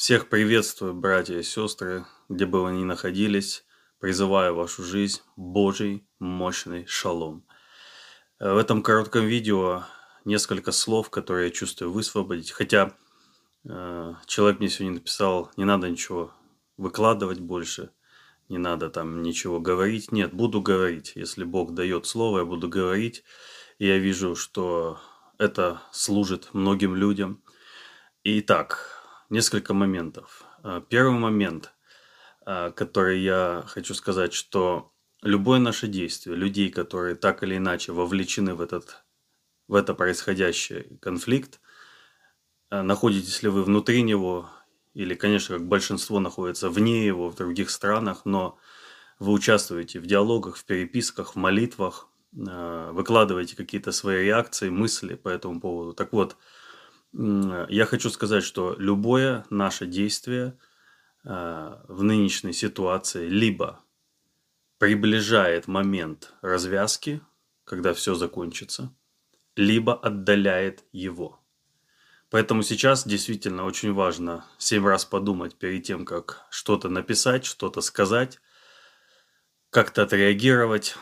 Всех 0.00 0.30
приветствую, 0.30 0.94
братья 0.94 1.36
и 1.36 1.42
сестры, 1.42 2.06
где 2.30 2.46
бы 2.46 2.62
вы 2.62 2.72
ни 2.72 2.84
находились. 2.84 3.66
Призываю 3.98 4.54
вашу 4.54 4.82
жизнь 4.82 5.20
Божий 5.36 6.08
мощный 6.18 6.86
шалом. 6.86 7.44
Э, 8.38 8.54
В 8.54 8.56
этом 8.56 8.82
коротком 8.82 9.26
видео 9.26 9.82
несколько 10.24 10.72
слов, 10.72 11.10
которые 11.10 11.48
я 11.48 11.50
чувствую 11.52 11.92
высвободить. 11.92 12.50
Хотя 12.50 12.96
э, 13.68 14.14
человек 14.24 14.60
мне 14.60 14.70
сегодня 14.70 14.94
написал, 15.00 15.50
не 15.58 15.66
надо 15.66 15.90
ничего 15.90 16.32
выкладывать 16.78 17.40
больше, 17.40 17.90
не 18.48 18.56
надо 18.56 18.88
там 18.88 19.20
ничего 19.20 19.60
говорить. 19.60 20.12
Нет, 20.12 20.32
буду 20.32 20.62
говорить. 20.62 21.12
Если 21.14 21.44
Бог 21.44 21.74
дает 21.74 22.06
слово, 22.06 22.38
я 22.38 22.44
буду 22.46 22.70
говорить. 22.70 23.22
И 23.78 23.86
я 23.86 23.98
вижу, 23.98 24.34
что 24.34 24.98
это 25.36 25.82
служит 25.92 26.54
многим 26.54 26.94
людям. 26.94 27.44
Итак, 28.24 28.99
несколько 29.30 29.72
моментов. 29.72 30.44
Э, 30.62 30.82
Первый 30.88 31.18
момент, 31.18 31.72
э, 32.46 32.72
который 32.72 33.20
я 33.20 33.64
хочу 33.66 33.94
сказать, 33.94 34.34
что 34.34 34.92
любое 35.22 35.60
наше 35.60 35.86
действие, 35.86 36.36
людей, 36.36 36.70
которые 36.70 37.14
так 37.14 37.42
или 37.42 37.56
иначе 37.56 37.92
вовлечены 37.92 38.54
в, 38.54 38.60
этот, 38.60 39.04
в 39.68 39.74
это 39.74 39.94
происходящий 39.94 40.98
конфликт, 41.00 41.60
э, 42.70 42.82
находитесь 42.82 43.42
ли 43.42 43.48
вы 43.48 43.62
внутри 43.62 44.02
него, 44.02 44.50
или, 44.92 45.14
конечно, 45.14 45.56
как 45.56 45.68
большинство 45.68 46.18
находится 46.18 46.68
вне 46.68 47.06
его, 47.06 47.30
в 47.30 47.36
других 47.36 47.70
странах, 47.70 48.22
но 48.24 48.58
вы 49.20 49.32
участвуете 49.32 50.00
в 50.00 50.06
диалогах, 50.06 50.56
в 50.56 50.64
переписках, 50.64 51.34
в 51.34 51.36
молитвах, 51.36 52.08
выкладываете 52.32 53.56
какие-то 53.56 53.92
свои 53.92 54.24
реакции, 54.24 54.68
мысли 54.68 55.14
по 55.14 55.28
этому 55.28 55.60
поводу. 55.60 55.94
Так 55.94 56.12
вот, 56.12 56.36
я 57.12 57.86
хочу 57.86 58.10
сказать, 58.10 58.44
что 58.44 58.74
любое 58.78 59.44
наше 59.50 59.86
действие 59.86 60.56
э, 61.24 61.76
в 61.88 62.02
нынешней 62.02 62.52
ситуации 62.52 63.28
либо 63.28 63.80
приближает 64.78 65.66
момент 65.66 66.32
развязки, 66.40 67.20
когда 67.64 67.92
все 67.94 68.14
закончится, 68.14 68.94
либо 69.56 69.94
отдаляет 69.94 70.84
его. 70.92 71.40
Поэтому 72.30 72.62
сейчас 72.62 73.06
действительно 73.06 73.64
очень 73.64 73.92
важно 73.92 74.44
семь 74.56 74.86
раз 74.86 75.04
подумать 75.04 75.56
перед 75.56 75.82
тем, 75.82 76.04
как 76.04 76.46
что-то 76.48 76.88
написать, 76.88 77.44
что-то 77.44 77.80
сказать, 77.80 78.40
как-то 79.70 80.02
отреагировать, 80.02 80.96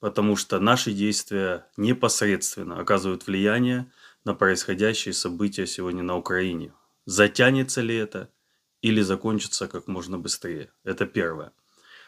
потому 0.00 0.36
что 0.36 0.58
наши 0.58 0.92
действия 0.92 1.66
непосредственно 1.76 2.78
оказывают 2.80 3.26
влияние 3.26 3.92
на 4.24 4.34
происходящие 4.34 5.12
события 5.12 5.66
сегодня 5.66 6.02
на 6.02 6.16
Украине. 6.16 6.72
Затянется 7.06 7.82
ли 7.82 7.94
это 7.96 8.30
или 8.80 9.02
закончится 9.02 9.68
как 9.68 9.86
можно 9.86 10.18
быстрее? 10.18 10.72
Это 10.84 11.06
первое. 11.06 11.52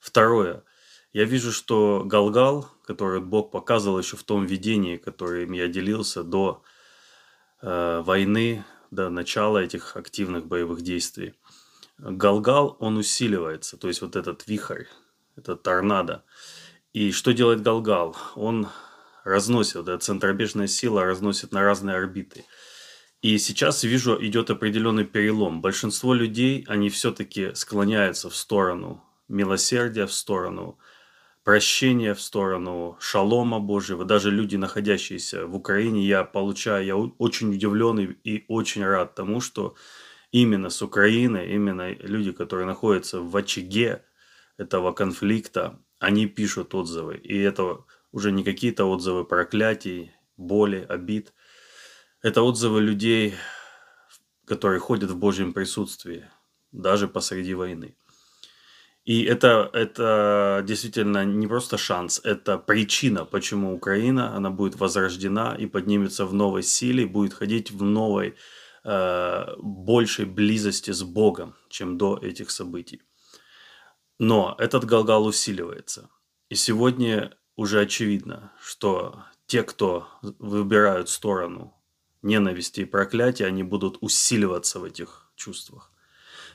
Второе. 0.00 0.64
Я 1.12 1.24
вижу, 1.24 1.52
что 1.52 2.02
Галгал, 2.04 2.68
который 2.84 3.20
Бог 3.20 3.50
показывал 3.50 3.98
еще 3.98 4.16
в 4.16 4.22
том 4.22 4.46
видении, 4.46 4.96
которым 4.96 5.52
я 5.52 5.68
делился 5.68 6.22
до 6.22 6.62
э, 7.62 8.02
войны, 8.04 8.64
до 8.90 9.10
начала 9.10 9.58
этих 9.58 9.96
активных 9.96 10.46
боевых 10.46 10.82
действий, 10.82 11.34
Галгал, 11.98 12.76
он 12.80 12.96
усиливается, 12.96 13.76
то 13.76 13.88
есть 13.88 14.00
вот 14.00 14.16
этот 14.16 14.46
вихрь, 14.46 14.84
этот 15.36 15.62
торнадо. 15.62 16.24
И 16.92 17.12
что 17.12 17.32
делает 17.32 17.62
Галгал? 17.62 18.16
Он 18.36 18.68
разносит, 19.24 19.76
эта 19.76 19.98
центробежная 19.98 20.66
сила 20.66 21.04
разносит 21.04 21.52
на 21.52 21.62
разные 21.62 21.96
орбиты. 21.96 22.44
И 23.22 23.36
сейчас 23.38 23.84
вижу, 23.84 24.16
идет 24.24 24.50
определенный 24.50 25.04
перелом. 25.04 25.60
Большинство 25.60 26.14
людей, 26.14 26.64
они 26.68 26.88
все-таки 26.88 27.54
склоняются 27.54 28.30
в 28.30 28.36
сторону 28.36 29.04
милосердия, 29.28 30.06
в 30.06 30.12
сторону 30.12 30.78
прощения, 31.44 32.14
в 32.14 32.20
сторону 32.20 32.96
шалома 33.00 33.60
Божьего. 33.60 34.04
Даже 34.04 34.30
люди, 34.30 34.56
находящиеся 34.56 35.46
в 35.46 35.54
Украине, 35.54 36.06
я 36.06 36.24
получаю, 36.24 36.84
я 36.84 36.96
очень 36.96 37.52
удивлен 37.54 37.98
и 37.98 38.44
очень 38.48 38.84
рад 38.84 39.14
тому, 39.14 39.40
что 39.40 39.74
именно 40.32 40.70
с 40.70 40.80
Украины, 40.80 41.46
именно 41.52 41.92
люди, 41.92 42.32
которые 42.32 42.66
находятся 42.66 43.20
в 43.20 43.36
очаге 43.36 44.02
этого 44.56 44.92
конфликта, 44.92 45.78
они 45.98 46.26
пишут 46.26 46.74
отзывы. 46.74 47.16
И 47.16 47.38
это 47.38 47.84
уже 48.12 48.32
не 48.32 48.44
какие-то 48.44 48.84
отзывы 48.84 49.24
проклятий, 49.24 50.12
боли, 50.36 50.84
обид. 50.88 51.32
Это 52.22 52.42
отзывы 52.42 52.80
людей, 52.80 53.34
которые 54.44 54.80
ходят 54.80 55.10
в 55.10 55.16
Божьем 55.16 55.52
присутствии, 55.52 56.24
даже 56.72 57.08
посреди 57.08 57.54
войны. 57.54 57.94
И 59.04 59.24
это, 59.24 59.70
это 59.72 60.62
действительно 60.66 61.24
не 61.24 61.46
просто 61.46 61.78
шанс, 61.78 62.20
это 62.22 62.58
причина, 62.58 63.24
почему 63.24 63.74
Украина, 63.74 64.36
она 64.36 64.50
будет 64.50 64.78
возрождена 64.78 65.56
и 65.58 65.66
поднимется 65.66 66.26
в 66.26 66.34
новой 66.34 66.62
силе, 66.62 67.06
будет 67.06 67.32
ходить 67.32 67.70
в 67.70 67.82
новой, 67.82 68.36
э, 68.84 69.46
большей 69.58 70.26
близости 70.26 70.90
с 70.90 71.02
Богом, 71.02 71.54
чем 71.70 71.96
до 71.96 72.18
этих 72.18 72.50
событий. 72.50 73.00
Но 74.18 74.54
этот 74.58 74.84
Галгал 74.84 75.24
усиливается. 75.24 76.10
И 76.50 76.54
сегодня 76.54 77.32
уже 77.60 77.82
очевидно, 77.82 78.50
что 78.58 79.22
те, 79.46 79.62
кто 79.62 80.08
выбирают 80.22 81.10
сторону 81.10 81.74
ненависти 82.22 82.80
и 82.80 82.84
проклятия, 82.86 83.44
они 83.44 83.62
будут 83.62 83.98
усиливаться 84.00 84.80
в 84.80 84.84
этих 84.84 85.30
чувствах. 85.36 85.92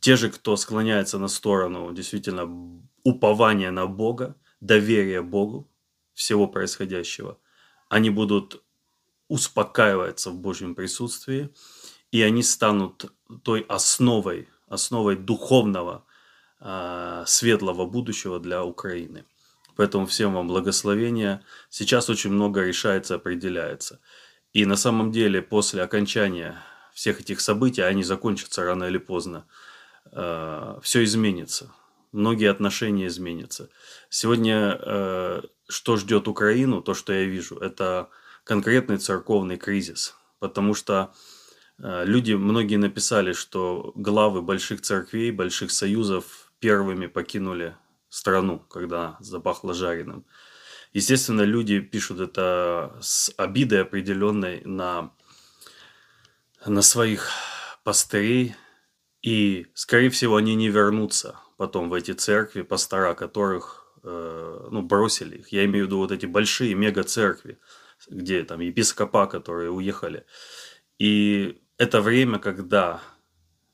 Те 0.00 0.16
же, 0.16 0.28
кто 0.28 0.56
склоняется 0.56 1.20
на 1.20 1.28
сторону 1.28 1.92
действительно 1.92 2.48
упования 3.04 3.70
на 3.70 3.86
Бога, 3.86 4.34
доверия 4.60 5.22
Богу 5.22 5.68
всего 6.14 6.48
происходящего, 6.48 7.38
они 7.88 8.10
будут 8.10 8.60
успокаиваться 9.28 10.30
в 10.30 10.40
Божьем 10.40 10.74
присутствии, 10.74 11.50
и 12.10 12.22
они 12.22 12.42
станут 12.42 13.04
той 13.44 13.64
основой, 13.68 14.48
основой 14.66 15.14
духовного 15.14 16.04
а, 16.58 17.24
светлого 17.24 17.86
будущего 17.86 18.40
для 18.40 18.64
Украины. 18.64 19.24
Поэтому 19.78 20.06
всем 20.06 20.34
вам 20.34 20.48
благословения. 20.48 21.40
Сейчас 21.70 22.10
очень 22.10 22.32
много 22.32 22.64
решается, 22.64 23.14
определяется. 23.14 24.00
И 24.52 24.66
на 24.66 24.74
самом 24.74 25.12
деле 25.12 25.40
после 25.40 25.82
окончания 25.82 26.60
всех 26.92 27.20
этих 27.20 27.40
событий, 27.40 27.82
они 27.82 28.02
закончатся 28.02 28.64
рано 28.64 28.84
или 28.84 28.98
поздно, 28.98 29.46
все 30.10 31.04
изменится. 31.04 31.70
Многие 32.10 32.50
отношения 32.50 33.06
изменятся. 33.06 33.68
Сегодня 34.08 34.80
э, 34.80 35.42
что 35.68 35.96
ждет 35.96 36.26
Украину, 36.26 36.82
то, 36.82 36.94
что 36.94 37.12
я 37.12 37.24
вижу, 37.24 37.56
это 37.58 38.08
конкретный 38.42 38.96
церковный 38.96 39.58
кризис. 39.58 40.16
Потому 40.40 40.74
что 40.74 41.12
э, 41.78 42.04
люди, 42.04 42.32
многие 42.32 42.76
написали, 42.76 43.32
что 43.32 43.92
главы 43.94 44.42
больших 44.42 44.80
церквей, 44.80 45.30
больших 45.30 45.70
союзов 45.70 46.50
первыми 46.58 47.06
покинули 47.06 47.76
страну, 48.08 48.58
когда 48.58 49.16
запахло 49.20 49.74
жареным. 49.74 50.24
Естественно, 50.92 51.42
люди 51.42 51.80
пишут 51.80 52.20
это 52.20 52.96
с 53.00 53.32
обидой 53.36 53.82
определенной 53.82 54.62
на, 54.64 55.12
на 56.64 56.82
своих 56.82 57.30
пастырей, 57.84 58.54
и, 59.22 59.66
скорее 59.74 60.10
всего, 60.10 60.36
они 60.36 60.54
не 60.54 60.68
вернутся 60.68 61.36
потом 61.56 61.90
в 61.90 61.94
эти 61.94 62.12
церкви, 62.12 62.62
пастора 62.62 63.14
которых 63.14 63.92
э, 64.04 64.68
ну, 64.70 64.82
бросили 64.82 65.38
их. 65.38 65.48
Я 65.52 65.64
имею 65.64 65.84
в 65.84 65.88
виду 65.88 65.98
вот 65.98 66.12
эти 66.12 66.24
большие 66.24 66.74
мега-церкви, 66.74 67.58
где 68.08 68.44
там 68.44 68.60
епископа, 68.60 69.26
которые 69.26 69.70
уехали. 69.70 70.24
И 70.98 71.60
это 71.78 72.00
время, 72.00 72.38
когда, 72.38 73.02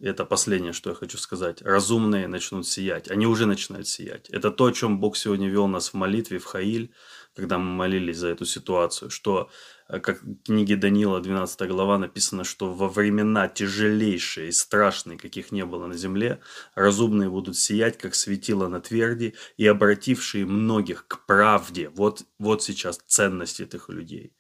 это 0.00 0.24
последнее, 0.24 0.72
что 0.72 0.90
я 0.90 0.96
хочу 0.96 1.18
сказать, 1.18 1.62
разумные 1.62 2.26
начнут 2.26 2.66
сиять. 2.66 3.10
Они 3.10 3.26
уже 3.26 3.46
начинают 3.46 3.86
сиять. 3.86 4.28
Это 4.30 4.50
то, 4.50 4.66
о 4.66 4.72
чем 4.72 4.98
Бог 5.00 5.16
сегодня 5.16 5.48
вел 5.48 5.68
нас 5.68 5.90
в 5.90 5.94
молитве, 5.94 6.38
в 6.38 6.44
Хаиль, 6.44 6.92
когда 7.34 7.58
мы 7.58 7.70
молились 7.70 8.18
за 8.18 8.28
эту 8.28 8.44
ситуацию, 8.44 9.10
что, 9.10 9.50
э, 9.88 10.00
как 10.00 10.22
в 10.22 10.42
книге 10.42 10.76
Даниила, 10.76 11.20
12 11.20 11.68
глава, 11.68 11.98
написано, 11.98 12.44
что 12.44 12.72
во 12.72 12.88
времена 12.88 13.48
тяжелейшие 13.48 14.48
и 14.48 14.52
страшные, 14.52 15.18
каких 15.18 15.52
не 15.52 15.64
было 15.64 15.86
на 15.86 15.94
земле, 15.94 16.40
разумные 16.74 17.30
будут 17.30 17.56
сиять, 17.56 17.96
как 17.98 18.14
светило 18.14 18.68
на 18.68 18.80
тверди, 18.80 19.34
и 19.56 19.66
обратившие 19.66 20.46
многих 20.46 21.06
к 21.06 21.24
правде. 21.26 21.88
Вот, 21.88 22.24
вот 22.38 22.62
сейчас 22.62 23.00
ценность 23.06 23.60
этих 23.60 23.88
людей. 23.88 24.32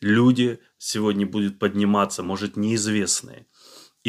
Люди 0.00 0.60
сегодня 0.76 1.26
будут 1.26 1.58
подниматься, 1.58 2.22
может, 2.22 2.56
неизвестные, 2.56 3.46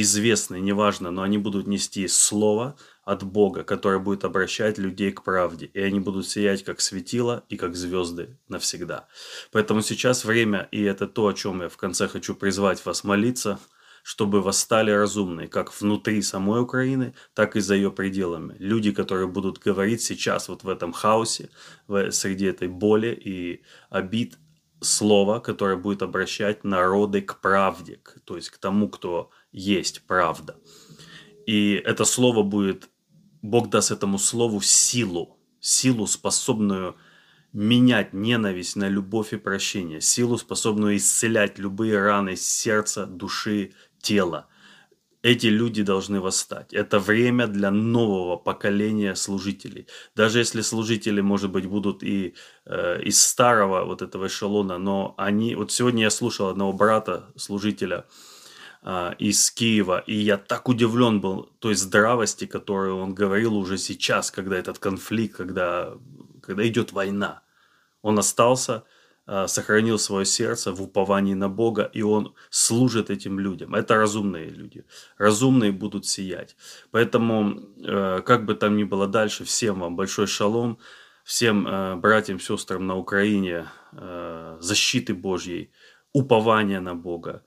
известные, 0.01 0.61
неважно, 0.61 1.11
но 1.11 1.23
они 1.23 1.37
будут 1.37 1.65
нести 1.65 2.07
слово 2.07 2.77
от 3.03 3.23
Бога, 3.23 3.63
которое 3.63 3.99
будет 3.99 4.25
обращать 4.25 4.77
людей 4.77 5.11
к 5.11 5.23
правде. 5.23 5.71
И 5.73 5.79
они 5.79 5.99
будут 5.99 6.27
сиять 6.27 6.63
как 6.63 6.81
светило 6.81 7.43
и 7.49 7.57
как 7.57 7.75
звезды 7.75 8.37
навсегда. 8.47 9.07
Поэтому 9.51 9.81
сейчас 9.81 10.23
время, 10.23 10.67
и 10.71 10.83
это 10.83 11.07
то, 11.07 11.27
о 11.27 11.33
чем 11.33 11.61
я 11.61 11.69
в 11.69 11.77
конце 11.77 12.07
хочу 12.07 12.35
призвать 12.35 12.85
вас 12.85 13.03
молиться, 13.03 13.59
чтобы 14.03 14.41
восстали 14.41 14.91
разумные, 14.91 15.47
как 15.47 15.73
внутри 15.81 16.21
самой 16.21 16.61
Украины, 16.61 17.13
так 17.33 17.55
и 17.55 17.59
за 17.59 17.75
ее 17.75 17.91
пределами. 17.91 18.55
Люди, 18.59 18.91
которые 18.91 19.27
будут 19.27 19.57
говорить 19.57 20.01
сейчас 20.01 20.47
вот 20.47 20.63
в 20.63 20.69
этом 20.69 20.93
хаосе, 20.93 21.49
в, 21.87 22.11
среди 22.11 22.45
этой 22.45 22.67
боли 22.67 23.07
и 23.07 23.63
обид, 23.89 24.37
слово, 24.81 25.39
которое 25.39 25.75
будет 25.75 26.01
обращать 26.01 26.63
народы 26.63 27.21
к 27.21 27.39
правде, 27.41 27.99
то 28.25 28.35
есть 28.35 28.49
к 28.49 28.57
тому, 28.57 28.89
кто 28.89 29.31
есть 29.57 30.03
правда. 30.07 30.55
И 31.45 31.73
это 31.73 32.05
слово 32.05 32.43
будет, 32.43 32.89
Бог 33.41 33.69
даст 33.69 33.91
этому 33.91 34.19
слову 34.19 34.61
силу, 34.61 35.37
силу, 35.59 36.07
способную 36.07 36.95
менять 37.53 38.13
ненависть 38.13 38.75
на 38.75 38.89
любовь 38.89 39.33
и 39.33 39.37
прощение, 39.37 40.01
силу, 40.01 40.37
способную 40.37 40.97
исцелять 40.97 41.57
любые 41.57 41.99
раны 41.99 42.35
сердца, 42.35 43.05
души, 43.05 43.71
тела. 44.01 44.47
Эти 45.23 45.47
люди 45.47 45.83
должны 45.83 46.21
восстать. 46.21 46.73
Это 46.73 46.99
время 46.99 47.47
для 47.47 47.71
нового 47.71 48.37
поколения 48.37 49.15
служителей. 49.15 49.87
Даже 50.15 50.39
если 50.39 50.61
служители, 50.61 51.21
может 51.21 51.51
быть, 51.51 51.65
будут 51.65 52.03
и 52.03 52.35
э, 52.65 53.01
из 53.01 53.21
старого 53.21 53.83
вот 53.85 54.01
этого 54.01 54.27
эшелона, 54.27 54.77
но 54.77 55.15
они... 55.17 55.55
Вот 55.55 55.71
сегодня 55.71 56.03
я 56.03 56.09
слушал 56.11 56.47
одного 56.47 56.71
брата, 56.71 57.33
служителя, 57.35 57.97
э, 57.97 58.36
из 59.19 59.51
Киева, 59.51 60.03
и 60.07 60.15
я 60.15 60.37
так 60.37 60.69
удивлен 60.69 61.19
был 61.19 61.49
той 61.59 61.75
здравости, 61.75 62.45
которую 62.45 62.97
он 62.97 63.13
говорил 63.13 63.57
уже 63.57 63.77
сейчас, 63.77 64.31
когда 64.31 64.55
этот 64.57 64.79
конфликт, 64.79 65.35
когда, 65.35 65.93
когда 66.41 66.65
идет 66.65 66.93
война. 66.93 67.41
Он 68.01 68.17
остался, 68.17 68.83
а, 69.29 69.47
сохранил 69.47 69.99
свое 69.99 70.25
сердце 70.25 70.71
в 70.71 70.81
уповании 70.81 71.33
на 71.33 71.49
Бога, 71.49 71.91
и 71.93 72.01
он 72.01 72.33
служит 72.49 73.09
этим 73.09 73.39
людям. 73.39 73.75
Это 73.75 73.95
разумные 73.95 74.49
люди. 74.49 74.85
Разумные 75.17 75.73
будут 75.73 76.05
сиять. 76.05 76.55
Поэтому, 76.91 77.59
э, 77.83 78.21
как 78.25 78.45
бы 78.45 78.55
там 78.55 78.77
ни 78.77 78.85
было 78.85 79.05
дальше, 79.05 79.43
всем 79.43 79.81
вам 79.81 79.97
большой 79.97 80.27
шалом, 80.27 80.77
всем 81.25 81.67
э, 81.67 81.95
братьям, 81.97 82.39
сестрам 82.39 82.87
на 82.87 82.95
Украине 82.95 83.65
э, 83.91 84.57
защиты 84.61 85.13
Божьей, 85.13 85.71
упования 86.13 86.79
на 86.79 86.95
Бога. 86.95 87.43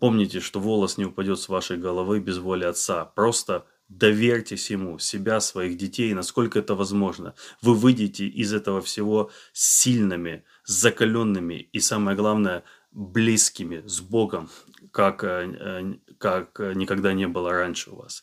Помните, 0.00 0.40
что 0.40 0.60
волос 0.60 0.98
не 0.98 1.04
упадет 1.04 1.38
с 1.38 1.48
вашей 1.48 1.76
головы 1.76 2.20
без 2.20 2.38
воли 2.38 2.64
Отца. 2.64 3.04
Просто 3.04 3.64
Доверьтесь 3.88 4.70
ему, 4.70 4.98
себя, 4.98 5.40
своих 5.40 5.78
детей, 5.78 6.12
насколько 6.12 6.58
это 6.58 6.74
возможно. 6.74 7.34
Вы 7.62 7.74
выйдете 7.74 8.26
из 8.26 8.52
этого 8.52 8.82
всего 8.82 9.30
сильными, 9.54 10.44
закаленными 10.64 11.54
и, 11.72 11.80
самое 11.80 12.14
главное, 12.14 12.64
близкими 12.92 13.82
с 13.86 14.00
Богом, 14.00 14.50
как, 14.90 15.24
э, 15.24 15.50
э, 15.58 15.94
как 16.18 16.58
никогда 16.74 17.14
не 17.14 17.28
было 17.28 17.50
раньше 17.52 17.90
у 17.90 17.96
вас. 17.96 18.22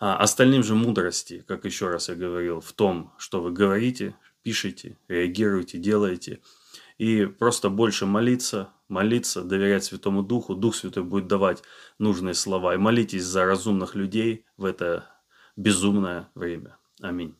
А 0.00 0.16
остальным 0.18 0.62
же 0.62 0.74
мудрости, 0.74 1.44
как 1.48 1.64
еще 1.64 1.88
раз 1.88 2.10
я 2.10 2.14
говорил, 2.14 2.60
в 2.60 2.72
том, 2.72 3.14
что 3.16 3.40
вы 3.40 3.52
говорите, 3.52 4.14
пишете, 4.42 4.98
реагируете, 5.08 5.78
делаете. 5.78 6.40
И 6.98 7.24
просто 7.24 7.70
больше 7.70 8.04
молиться, 8.04 8.68
молиться, 8.90 9.42
доверять 9.42 9.84
Святому 9.84 10.22
Духу. 10.22 10.54
Дух 10.54 10.74
Святой 10.74 11.04
будет 11.04 11.26
давать 11.26 11.62
нужные 11.98 12.34
слова. 12.34 12.74
И 12.74 12.78
молитесь 12.78 13.24
за 13.24 13.44
разумных 13.46 13.94
людей 13.94 14.44
в 14.56 14.64
это 14.64 15.06
безумное 15.56 16.28
время. 16.34 16.76
Аминь. 17.00 17.39